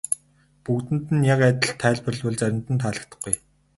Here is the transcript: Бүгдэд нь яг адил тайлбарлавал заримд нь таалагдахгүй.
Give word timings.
Бүгдэд 0.63 1.05
нь 1.15 1.27
яг 1.33 1.39
адил 1.49 1.73
тайлбарлавал 1.81 2.35
заримд 2.39 2.67
нь 2.73 2.81
таалагдахгүй. 2.83 3.35